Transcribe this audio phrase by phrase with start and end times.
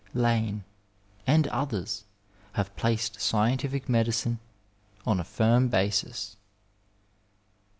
[0.15, 0.63] Lane
[1.27, 2.05] and others
[2.53, 4.39] have placed scientific medicine
[5.05, 6.37] on a firm basis.